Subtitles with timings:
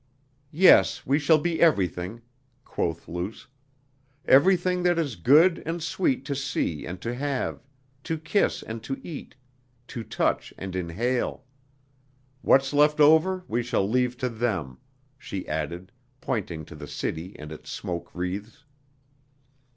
[0.55, 2.23] "Yes, we shall be everything,"
[2.65, 3.45] quoth Luce,
[4.25, 7.61] "everything that is good and sweet to see and to have,
[8.05, 9.35] to kiss and to eat,
[9.89, 11.43] to touch and inhale....
[12.41, 14.79] What's left over we shall leave to them,"
[15.19, 18.63] she added, pointing to the city and its smoke wreaths.